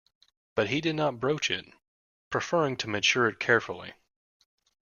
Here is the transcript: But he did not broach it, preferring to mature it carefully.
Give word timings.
But 0.55 0.69
he 0.71 0.81
did 0.81 0.95
not 0.95 1.19
broach 1.19 1.51
it, 1.51 1.71
preferring 2.31 2.75
to 2.77 2.89
mature 2.89 3.27
it 3.27 3.39
carefully. 3.39 3.93